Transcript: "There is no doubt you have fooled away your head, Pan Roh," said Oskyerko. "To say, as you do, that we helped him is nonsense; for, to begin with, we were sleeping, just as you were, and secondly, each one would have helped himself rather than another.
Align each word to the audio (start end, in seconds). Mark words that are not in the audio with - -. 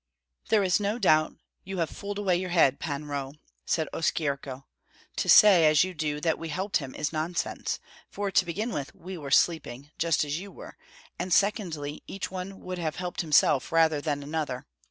"There 0.49 0.63
is 0.63 0.79
no 0.79 0.97
doubt 0.97 1.35
you 1.63 1.77
have 1.77 1.91
fooled 1.91 2.17
away 2.17 2.35
your 2.35 2.49
head, 2.49 2.79
Pan 2.79 3.05
Roh," 3.05 3.35
said 3.67 3.87
Oskyerko. 3.93 4.65
"To 5.17 5.29
say, 5.29 5.67
as 5.69 5.83
you 5.83 5.93
do, 5.93 6.19
that 6.21 6.39
we 6.39 6.49
helped 6.49 6.77
him 6.77 6.95
is 6.95 7.13
nonsense; 7.13 7.79
for, 8.09 8.31
to 8.31 8.43
begin 8.43 8.71
with, 8.71 8.95
we 8.95 9.15
were 9.15 9.29
sleeping, 9.29 9.91
just 9.99 10.25
as 10.25 10.39
you 10.39 10.51
were, 10.51 10.75
and 11.19 11.31
secondly, 11.31 12.01
each 12.07 12.31
one 12.31 12.61
would 12.61 12.79
have 12.79 12.95
helped 12.95 13.21
himself 13.21 13.71
rather 13.71 14.01
than 14.01 14.23
another. 14.23 14.65